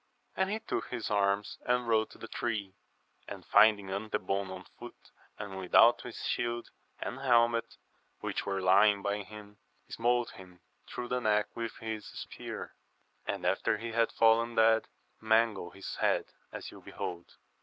[0.35, 2.73] And he took his arms and rode to the tree,
[3.27, 7.77] and finding Antebon on foot and without his shield and helmet,
[8.19, 9.59] which were lying by him,
[9.89, 12.73] smote him through the neck with his spear;
[13.27, 14.87] and after he had fallen dead,
[15.19, 17.37] mangled his head as you behold.